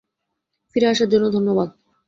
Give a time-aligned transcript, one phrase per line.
[0.75, 1.69] ফিরে আসার জন্য ধন্যবাদ।